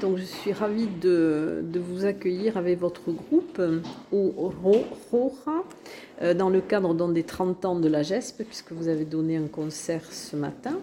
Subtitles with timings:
[0.00, 3.60] Donc je suis ravie de, vous accueillir avec votre groupe
[4.12, 4.52] au
[5.10, 5.62] Roja
[6.22, 9.46] euh, dans le cadre des 30 ans de la GESP, puisque vous avez donné un
[9.46, 10.78] concert ce matin.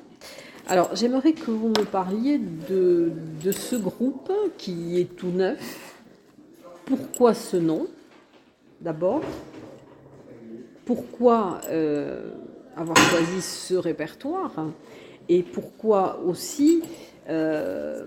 [0.67, 3.11] Alors j'aimerais que vous me parliez de,
[3.51, 5.95] ce groupe qui est tout neuf.
[6.85, 7.87] Pourquoi ce nom?
[8.81, 9.21] D'abord,
[10.85, 12.31] pourquoi euh,
[12.75, 14.53] avoir choisi ce répertoire
[15.27, 16.81] et pourquoi aussi
[17.29, 18.05] euh,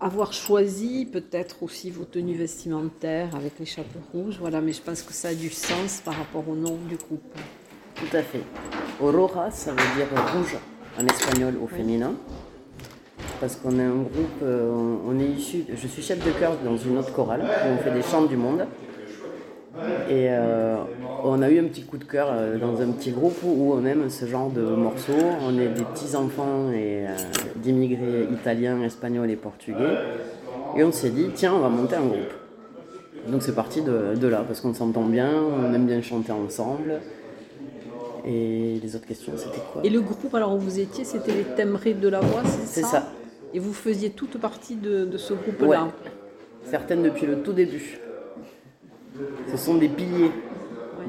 [0.00, 5.02] avoir choisi peut-être aussi vos tenues vestimentaires avec les chapeaux rouges, voilà, mais je pense
[5.02, 7.22] que ça a du sens par rapport au nom du groupe.
[7.94, 8.42] Tout à fait.
[9.00, 10.56] Aurora, ça veut dire rouge
[10.98, 12.14] en espagnol au féminin.
[13.40, 16.76] Parce qu'on est un groupe, euh, on est issu, je suis chef de chœur dans
[16.76, 18.66] une autre chorale où on fait des chants du monde.
[20.08, 20.76] Et euh,
[21.22, 23.84] on a eu un petit coup de cœur euh, dans un petit groupe où on
[23.84, 25.12] aime ce genre de morceaux.
[25.42, 27.16] On est des petits enfants et euh,
[27.56, 29.96] d'immigrés italiens, espagnols et portugais.
[30.76, 32.32] Et on s'est dit, tiens, on va monter un groupe.
[33.28, 37.00] Donc c'est parti de, là, parce qu'on s'entend bien, on aime bien chanter ensemble.
[38.26, 39.82] Et les autres questions, c'était quoi?
[39.84, 42.66] Et le groupe, alors où vous étiez, c'était les thèmeries de la voix, c'est ça
[42.66, 43.12] C'est ça?
[43.54, 45.88] Et vous faisiez toute partie de, ce groupe-là?
[46.64, 48.00] Certaines depuis le tout début.
[49.50, 50.30] Ce sont des piliers,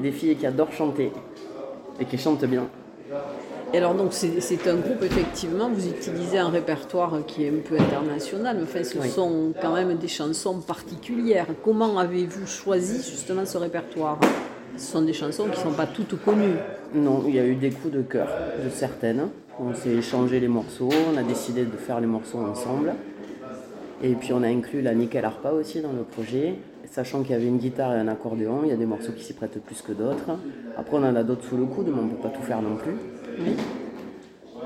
[0.00, 1.12] des filles qui adorent chanter
[2.00, 2.66] et qui chantent bien.
[3.72, 7.74] Et alors donc c'est un groupe effectivement, vous utilisez un répertoire qui est un peu
[7.74, 11.46] international, mais enfin ce sont quand même des chansons particulières.
[11.64, 14.18] Comment avez-vous choisi justement ce répertoire?
[14.76, 16.56] Ce sont des chansons qui ne sont pas toutes connues.
[16.94, 18.28] Non, il y a eu des coups de cœur
[18.62, 19.28] de certaines.
[19.58, 22.94] On s'est échangé les morceaux, on a décidé de faire les morceaux ensemble.
[24.02, 26.56] Et puis on a inclus la nickel arpa aussi dans le projet
[26.92, 29.24] sachant qu'il y avait une guitare et un accordéon, il y a des morceaux qui
[29.24, 30.38] s'y prêtent plus que d'autres.
[30.76, 32.60] Après, on en a d'autres sous le coude, mais on ne peut pas tout faire
[32.60, 32.92] non plus.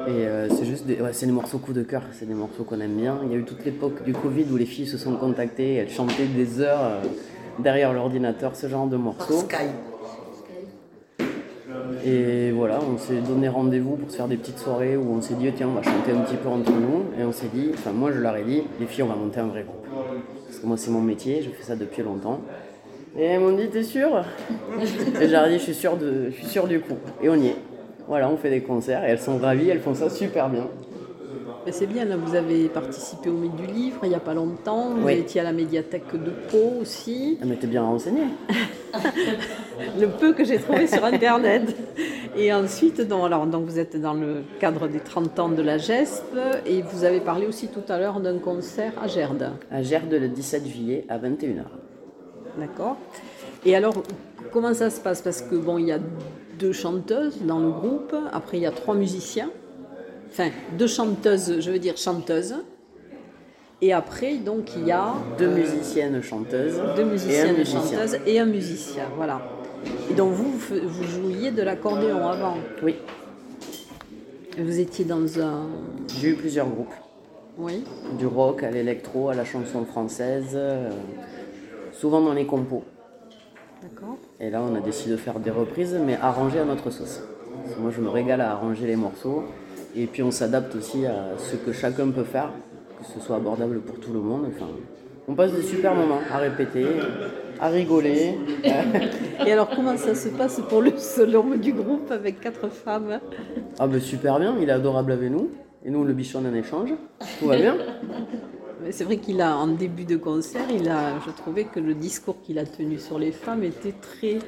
[0.09, 2.81] Et euh, c'est juste des, c'est des morceaux coup de cœur, c'est des morceaux qu'on
[2.81, 3.21] aime bien.
[3.25, 5.89] Il y a eu toute l'époque du Covid où les filles se sont contactées, elles
[5.89, 7.01] chantaient des heures euh,
[7.61, 9.47] derrière l'ordinateur, ce genre de morceaux.
[12.05, 15.35] Et voilà, on s'est donné rendez-vous pour se faire des petites soirées où on s'est
[15.35, 17.05] dit, tiens, on va chanter un petit peu entre nous.
[17.21, 19.41] Et on s'est dit, enfin, moi je leur ai dit, les filles, on va monter
[19.41, 19.87] un vrai groupe.
[20.57, 22.41] Parce que moi, c'est mon métier, je fais ça depuis longtemps.
[23.15, 24.25] Et elles m'ont dit, t'es sûr?
[25.21, 26.97] Et j'ai dit, je suis sûr, de, je suis sûr du coup.
[27.23, 27.57] Et on y est.
[28.09, 30.67] Voilà, on fait des concerts et elles sont ravies, elles font ça super bien.
[31.71, 34.95] C'est bien, là, vous avez participé au Mythe du Livre il n'y a pas longtemps.
[34.97, 37.37] Vous étiez à la médiathèque de Pau aussi.
[37.43, 38.23] Ah, mais t'es bien renseigné.
[40.01, 41.77] le peu que j'ai trouvé sur Internet.
[42.39, 45.79] Et ensuite, donc, alors, donc vous êtes dans le cadre des 30 ans de la
[45.79, 46.37] GESP
[46.67, 49.53] et vous avez parlé aussi tout à l'heure d'un concert à Gerde.
[49.71, 51.65] À Gerde le 17 juillet à 21h.
[52.59, 52.99] D'accord.
[53.65, 53.95] Et alors,
[54.53, 55.23] comment ça se passe?
[55.23, 55.99] Parce que bon, il y a
[56.59, 59.51] deux chanteuses dans le groupe, après il y a trois musiciens,
[60.31, 62.57] enfin deux chanteuses, je veux dire chanteuses.
[63.83, 65.13] Et après, donc, il y a...
[65.39, 66.81] Deux musiciennes chanteuses.
[66.97, 69.43] Deux musiciennes chanteuses et un musicien, voilà.
[70.11, 72.97] Et donc vous, vous jouiez de l'accordéon avant Oui.
[74.59, 75.67] Vous étiez dans un...
[76.19, 76.95] J'ai eu plusieurs groupes.
[77.59, 77.85] Oui.
[78.19, 80.91] Du rock à l'électro, à la chanson française, euh,
[81.93, 82.85] souvent dans les compos.
[83.83, 84.17] D'accord.
[84.41, 87.23] Et là, on a décidé de faire des reprises, mais arrangées à notre sauce.
[87.79, 89.45] moi, je me régale à arranger les morceaux.
[89.95, 92.51] Et puis, on s'adapte aussi à ce que chacun peut faire,
[92.99, 94.47] que ce soit abordable pour tout le monde.
[94.55, 94.69] Enfin,
[95.29, 96.87] on passe des super moments à répéter,
[97.61, 98.35] à rigoler.
[99.47, 103.21] Et alors, comment ça se passe pour le seul homme du groupe avec quatre femmes?
[103.79, 105.51] Ah, ben super bien, il est adorable avec nous.
[105.85, 106.91] Et nous, on le bichonne en échange.
[107.39, 107.77] Tout va bien.
[108.85, 111.95] Mais C'est vrai qu'il a, en début de concert, il a, je trouvais que le
[111.95, 114.39] discours qu'il a tenu sur les femmes était très,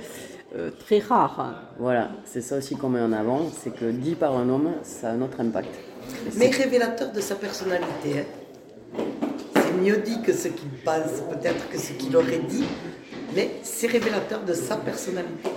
[0.56, 1.74] euh, très rare.
[1.78, 5.10] Voilà, c'est ça aussi qu'on met en avant, c'est que dit par un homme, ça
[5.10, 5.70] a un autre impact.
[6.26, 8.20] Et Mais révélateur de sa personnalité.
[8.20, 9.02] hein.
[9.54, 12.64] C'est mieux dit que ce qu'il pense, peut-être que ce qu'il aurait dit,
[13.38, 15.48] mais c'est révélateur de sa personnalité.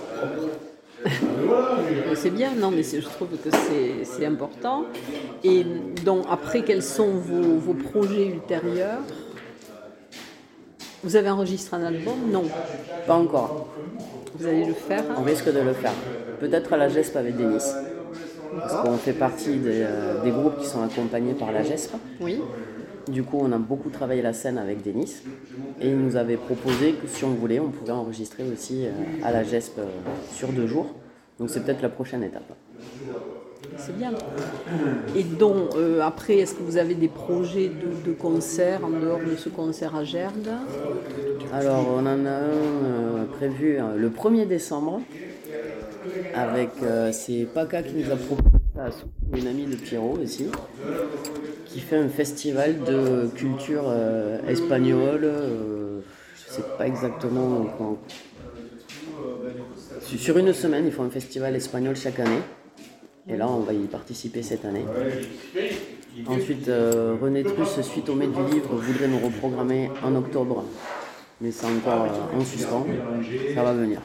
[2.14, 4.84] C'est bien, non, mais je trouve que c'est c'est important.
[5.42, 5.64] Et
[6.04, 9.00] donc, après, quels sont vos, vos projets ultérieurs?
[11.02, 12.18] Vous avez enregistré un album?
[12.30, 12.44] Non.
[13.08, 13.66] Pas encore.
[14.38, 15.96] Vous allez le faire On risque de le faire.
[16.38, 17.64] Peut-être à la GESP avec Denis.
[18.58, 21.94] Parce qu'on fait partie des, euh, des groupes qui sont accompagnés par la GESP.
[22.20, 22.40] Oui.
[23.08, 25.16] Du coup, on a beaucoup travaillé la scène avec Denis.
[25.80, 28.90] Et il nous avait proposé que si on voulait, on pouvait enregistrer aussi euh,
[29.24, 29.84] à la GESP euh,
[30.32, 30.94] sur deux jours.
[31.38, 32.52] Donc c'est peut-être la prochaine étape.
[33.76, 34.12] C'est bien.
[35.16, 39.18] Et donc, euh, après, est-ce que vous avez des projets de, de concerts en dehors
[39.18, 40.48] de ce concert à Gerde
[41.52, 45.00] Alors, on en a un euh, prévu le 1er décembre.
[46.34, 48.90] Avec, euh, c'est Paca qui nous a proposé ça,
[49.36, 50.46] une amie de Pierrot aussi,
[51.66, 55.24] qui fait un festival de culture euh, espagnole.
[55.24, 56.00] euh,
[56.46, 57.98] je sais pas exactement quand.
[60.00, 62.40] Sur- Sur une semaine, ils font un festival espagnol chaque année.
[63.28, 64.84] Et là, on va y participer cette année.
[66.26, 70.64] Ensuite, euh, René Truss, suite au maître du livre, voudrait nous reprogrammer en octobre.
[71.42, 72.86] Mais c'est encore euh, en suspens.
[73.54, 74.00] Ça va venir.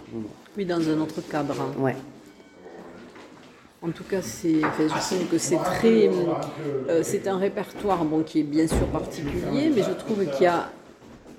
[0.57, 1.55] Oui, dans un autre cadre.
[1.61, 1.81] hein.
[1.81, 1.95] Ouais.
[3.83, 6.09] En tout cas, c'est, enfin, je trouve que c'est très,
[6.89, 10.47] euh, c'est un répertoire bon, qui est bien sûr particulier, mais je trouve qu'il y
[10.47, 10.71] a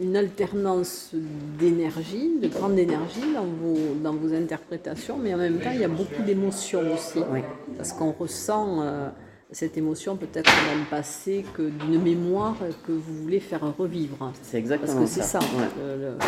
[0.00, 1.10] une alternance
[1.58, 5.84] d'énergie, de grande énergie dans vos, dans vos interprétations, mais en même temps, il y
[5.84, 7.18] a beaucoup d'émotions aussi.
[7.32, 7.40] Oui.
[7.76, 9.08] Parce qu'on ressent euh,
[9.50, 12.56] cette émotion peut-être d'un passé, que d'une mémoire
[12.86, 14.32] que vous voulez faire revivre.
[14.42, 15.38] C'est Parce exactement que c'est ça.
[15.38, 15.46] Ouais.
[15.78, 16.18] le- le-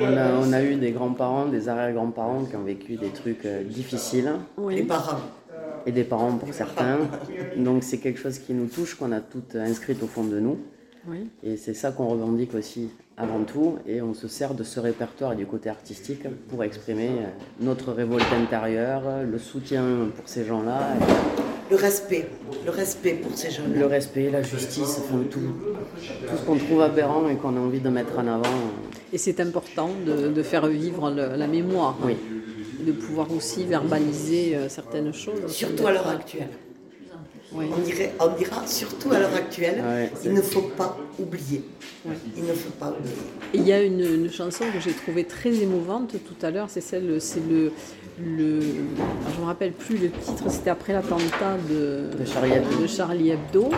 [0.00, 3.64] On, a, on a eu des grands-parents, des arrière-grands-parents qui ont vécu des trucs euh,
[3.64, 4.30] difficiles.
[4.56, 4.76] Oui.
[4.76, 5.18] Les parents.
[5.86, 6.98] Et des parents pour certains.
[7.56, 10.58] Donc c'est quelque chose qui nous touche, qu'on a toutes inscrites au fond de nous.
[11.08, 11.28] oui.
[11.42, 12.90] Et c'est ça qu'on revendique aussi
[13.20, 13.76] avant tout.
[13.86, 17.26] Et on se sert de ce répertoire et du côté artistique pour exprimer euh,
[17.60, 19.82] notre révolte intérieure, le soutien
[20.16, 20.94] pour ces gens-là,
[21.70, 22.26] Le respect.
[22.64, 23.72] Le respect pour ces jeunes.
[23.78, 27.80] le respect, la justice, enfin, tout, tout ce qu'on trouve aberrant et qu'on a envie
[27.80, 28.58] de mettre en avant.
[29.12, 31.96] Et c'est important de, de faire vivre le- la mémoire.
[32.04, 32.16] Oui.
[32.84, 35.46] De pouvoir aussi verbaliser euh, certaines choses.
[35.48, 36.48] Surtout à l'heure actuelle.
[37.52, 37.66] Oui.
[37.76, 41.64] On, dirait, on dira surtout à l'heure actuelle, Ouais, il ne faut pas oublier.
[42.36, 43.14] Il ne faut pas oublier.
[43.54, 46.80] Il y a une, une chanson que j'ai trouvée très émouvante tout à l'heure, c'est
[46.80, 47.72] celle, c'est le,
[48.24, 52.82] le, alors je me rappelle plus le titre, c'était après l'attentat de, De Charlie Hebdo.
[52.82, 53.70] de Charlie Hebdo.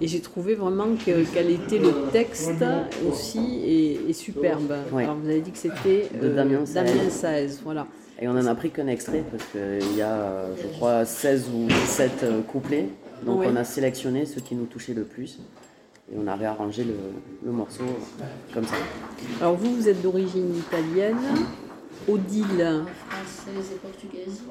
[0.00, 2.62] Et j'ai trouvé vraiment que, quel était le texte
[3.10, 4.74] aussi et, et superbe.
[4.92, 5.04] Ouais.
[5.04, 6.84] Alors vous avez dit que c'était De Damien Saez.
[6.84, 7.86] Damien Saez, voilà.
[8.20, 11.44] Et on en a pris qu'un extrait parce qu'il y a, euh, je crois, 16
[11.54, 12.86] ou 17 euh, couplets.
[13.24, 13.46] Donc Oui.
[13.50, 15.38] on a sélectionné ceux qui nous touchaient le plus.
[16.12, 16.94] Et on a réarrangé le,
[17.44, 17.84] le morceau
[18.54, 18.76] comme ça.
[19.40, 21.16] Alors vous, vous êtes d'origine italienne.
[22.08, 24.42] Odile, Française et portugaise.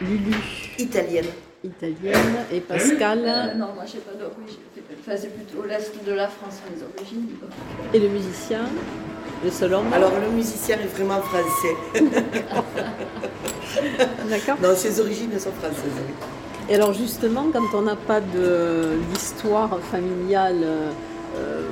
[0.00, 0.34] Lulu,
[0.78, 1.24] Italienne.
[1.64, 4.60] italienne, et Pascal, Euh, non, moi j'ai pas d'origine.
[5.00, 7.26] Enfin, c'est plutôt l'est de la France, les origines.
[7.92, 8.66] et le musicien,
[9.42, 9.92] le seul homme.
[9.92, 11.74] Alors le musicien est vraiment français.
[14.30, 14.56] D'accord.
[14.62, 15.90] Non, ses origines sont françaises.
[16.68, 20.90] Et alors justement, quand on n'a pas de- d'histoire familiale, euh,
[21.36, 21.68] euh,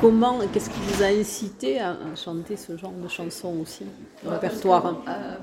[0.00, 3.84] comment, qu'est-ce qui vous a incité à, à chanter ce genre de chansons aussi,
[4.24, 4.96] le répertoire hein.
[5.08, 5.34] Euh,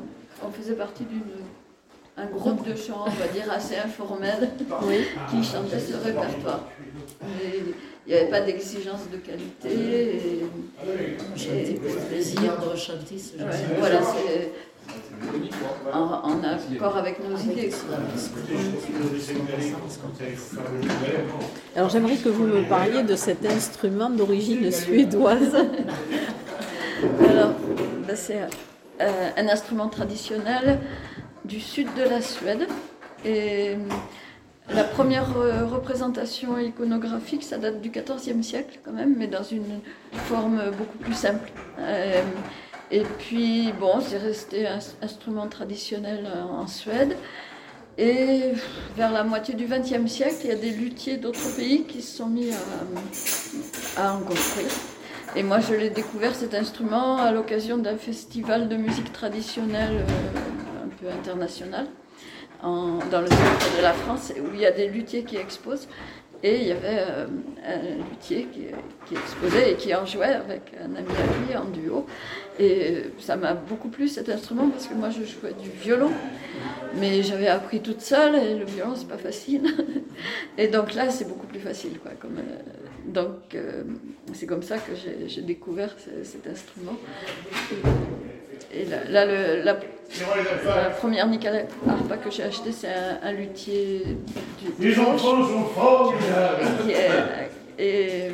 [0.45, 1.05] on faisait partie
[2.17, 4.49] d'un groupe de chant, on va dire, assez informel,
[4.83, 5.05] Oui.
[5.29, 6.61] qui chantait ce répertoire.
[7.21, 7.59] Mais
[8.07, 9.69] il n'y avait pas d'exigence de qualité.
[9.69, 10.45] Et,
[11.35, 14.51] Chanter pour le plaisir de rechanter ce genre ouais, voilà, c'est
[15.93, 17.71] en, en accord avec nos idées.
[21.75, 25.55] Alors j'aimerais que vous me parliez de cet instrument d'origine suédoise.
[27.29, 27.53] Alors,
[28.05, 28.41] ben, c'est
[29.01, 30.79] euh, un instrument traditionnel
[31.45, 32.67] du sud de la Suède.
[33.25, 33.75] Et euh,
[34.73, 39.79] la première euh, représentation iconographique, ça date du XIVe siècle quand même, mais dans une
[40.11, 41.51] forme beaucoup plus simple.
[41.79, 42.21] Euh,
[42.91, 47.15] et puis, bon, c'est resté un instrument traditionnel euh, en Suède.
[47.97, 48.53] Et
[48.95, 52.17] vers la moitié du XXe siècle, il y a des luthiers d'autres pays qui se
[52.17, 54.71] sont mis à, à en construire.
[55.35, 60.85] Et moi, je l'ai découvert cet instrument à l'occasion d'un festival de musique traditionnelle euh,
[60.85, 61.87] un peu international.
[62.63, 65.87] dans le centre de la France où il y a des luthiers qui exposent.
[66.41, 67.27] Et il y avait euh,
[67.65, 68.67] un luthier qui,
[69.13, 72.05] exposait et qui en jouait avec un ami à lui en duo.
[72.59, 76.11] Et ça m'a beaucoup plu cet instrument parce que moi je jouais du violon,
[76.95, 79.63] mais j'avais appris toute seule et le violon c'est pas facile.
[80.57, 81.99] Et donc là c'est beaucoup plus facile.
[81.99, 82.41] Quoi, euh,
[83.07, 83.83] donc euh,
[84.33, 84.91] c'est comme ça que
[85.27, 86.95] j'ai- découvert ce- cet instrument.
[88.89, 89.73] Là, là, le- la,
[90.65, 94.03] la première nickel harpa que j'ai achetée c'est un, un luthier
[94.59, 96.63] du, du Les enfants sont formidables.
[96.89, 97.49] est-
[97.81, 98.31] et,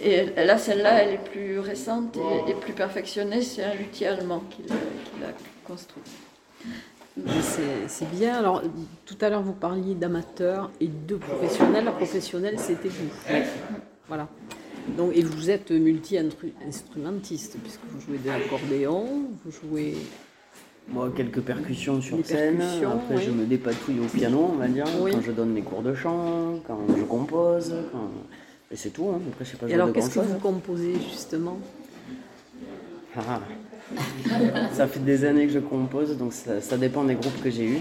[0.00, 3.42] et là, celle-là, elle est plus récente et, et plus perfectionnée.
[3.42, 5.28] C'est un luthier allemand qui l'a qui l'a
[5.66, 6.02] construit.
[7.42, 8.38] C'est c'est bien.
[8.38, 8.62] Alors,
[9.06, 11.84] tout à l'heure, vous parliez d'amateurs et de professionnels.
[11.84, 13.08] La professionnelle, c'était vous.
[14.06, 14.28] Voilà.
[14.96, 19.06] Donc, et vous êtes multi-instrumentiste, puisque vous jouez de l'accordéon,
[19.44, 19.94] vous jouez.
[20.88, 22.56] Moi, quelques percussions sur scène.
[22.56, 23.22] percussions, Après, oui.
[23.26, 25.12] je me dépatouille au piano, on va dire, Oui.
[25.12, 27.74] quand je donne mes cours de chant, quand je compose.
[27.92, 28.10] quand-
[28.70, 29.08] Et c'est tout.
[29.14, 29.20] hein.
[29.30, 31.58] Après, je sais pas Et alors, qu'est-ce que vous composez, justement?
[33.16, 33.40] Ah.
[34.72, 37.64] ça fait des années que je compose, donc ça, ça dépend des groupes que j'ai
[37.66, 37.78] eus.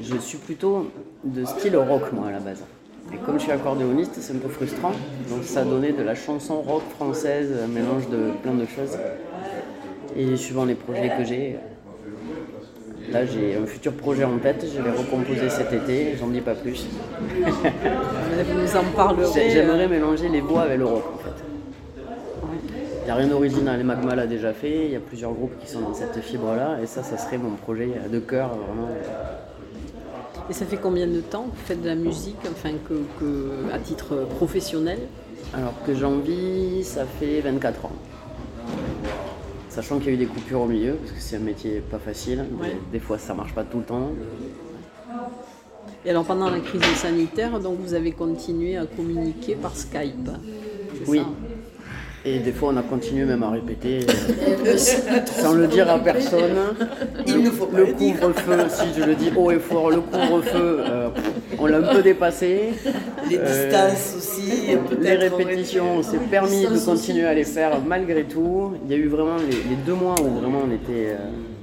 [0.00, 0.90] Je suis plutôt
[1.24, 2.62] de style rock, moi, à la base.
[3.12, 4.92] Et comme je suis accordéoniste, c'est un peu frustrant.
[5.30, 8.98] Donc ça donné de la chanson rock française, un mélange de plein de choses.
[10.16, 11.56] Et suivant les projets que j'ai,
[13.12, 16.54] là j'ai un futur projet en tête, je vais recomposer cet été, j'en dis pas
[16.54, 16.86] plus.
[17.40, 19.26] Vous nous en parlerez.
[19.32, 21.44] J'ai- euh, J'aimerais mélanger les voix avec le rock en fait.
[23.00, 25.70] Il n'y a rien d'original, Magma l'a déjà fait, il y a plusieurs groupes qui
[25.70, 28.88] sont dans cette fibre-là, et ça, ça serait mon projet de cœur, vraiment.
[30.50, 33.72] Et ça fait combien de temps que vous faites de la musique, enfin, que, que-
[33.72, 34.98] à titre professionnel?
[35.54, 37.92] Alors que j'en vis, ça fait 24 ans.
[39.68, 41.98] Sachant qu'il y a eu des coupures au milieu, parce que c'est un métier pas
[41.98, 42.76] facile, Ouais.
[42.92, 44.10] des, fois ça marche pas tout le temps.
[46.04, 50.30] Et alors, pendant la crise sanitaire, donc, vous avez continué à communiquer par Skype.
[51.06, 51.18] Oui.
[51.18, 51.24] ça?
[52.24, 54.00] Et des fois on a continué même à répéter,
[54.66, 54.76] euh,
[55.40, 56.58] sans le dire à personne.
[57.26, 60.80] Il ne faut pas Le couvre-feu, si je le dis haut et fort, le couvre-feu,
[60.80, 61.08] euh,
[61.58, 62.70] on l'a un peu dépassé.
[63.30, 68.24] Les Euh, distances aussi, Les répétitions, on s'est permis de continuer à les faire malgré
[68.24, 68.72] tout.
[68.84, 71.16] Il y a eu vraiment les, les deux mois où vraiment on était euh,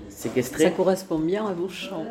[0.10, 0.72] Ça séquestrés.
[0.72, 2.06] correspond bien à vos chants.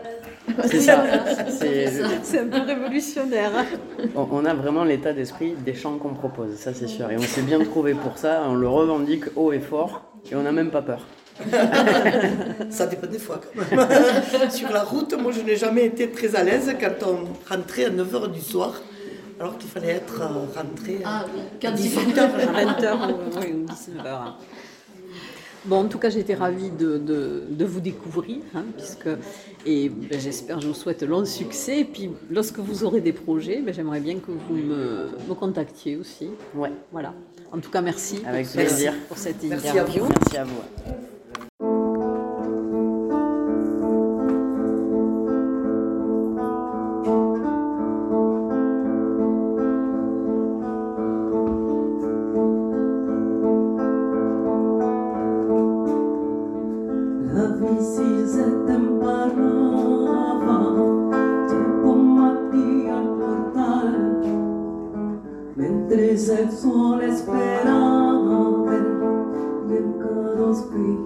[0.66, 1.04] C'est ça.
[1.48, 3.50] C'est- un peu révolutionnaire.
[4.14, 7.10] on, on a vraiment l'état d'esprit des chants qu'on propose, ça c'est sûr.
[7.10, 10.42] Et on s'est bien trouvé pour ça, on le revendique haut et fort et on
[10.42, 11.06] n'a même pas peur.
[12.70, 14.50] Ça dépend des fois quand même.
[14.50, 17.90] Sur la route, moi je n'ai jamais été très à l'aise quand on rentrait à
[17.90, 18.80] 9h du soir,
[19.40, 22.20] alors qu'il fallait être euh, rentré à Ah oui, quand 18h.
[22.20, 24.34] À 20h ou, oui, ou 19h.
[25.66, 29.08] Bon, en tout cas, j'étais ravie de, de- de vous découvrir, hein, puisque,
[29.64, 31.80] et ben, j'espère, je vous souhaite long succès.
[31.80, 35.96] Et puis, lorsque vous aurez des projets, ben, j'aimerais bien que vous me, me contactiez
[35.96, 36.28] aussi.
[36.54, 37.14] Ouais, Voilà.
[37.52, 38.92] En tout cas, merci Avec pour, ce- plaisir.
[39.08, 40.04] pour cette Merci à interview.
[40.08, 41.13] merci à vous.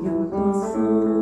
[0.05, 1.18] 有多深